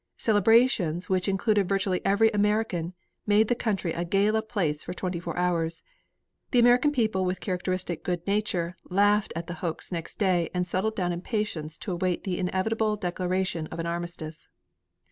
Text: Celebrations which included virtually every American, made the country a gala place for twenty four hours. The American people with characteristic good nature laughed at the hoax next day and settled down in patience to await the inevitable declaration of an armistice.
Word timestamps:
Celebrations 0.17 1.09
which 1.11 1.27
included 1.27 1.69
virtually 1.69 2.03
every 2.03 2.31
American, 2.31 2.95
made 3.27 3.49
the 3.49 3.53
country 3.53 3.93
a 3.93 4.03
gala 4.03 4.41
place 4.41 4.83
for 4.83 4.95
twenty 4.95 5.19
four 5.19 5.37
hours. 5.37 5.83
The 6.49 6.57
American 6.57 6.91
people 6.91 7.23
with 7.23 7.39
characteristic 7.39 8.03
good 8.03 8.25
nature 8.25 8.75
laughed 8.89 9.31
at 9.35 9.45
the 9.45 9.53
hoax 9.61 9.91
next 9.91 10.17
day 10.17 10.49
and 10.55 10.65
settled 10.65 10.95
down 10.95 11.11
in 11.13 11.21
patience 11.21 11.77
to 11.77 11.91
await 11.91 12.23
the 12.23 12.39
inevitable 12.39 12.95
declaration 12.95 13.67
of 13.67 13.77
an 13.77 13.85
armistice. 13.85 14.49